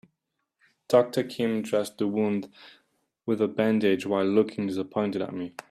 [0.87, 2.49] Doctor Kim dressed the wound
[3.27, 5.53] with a bandage while looking disappointed at me.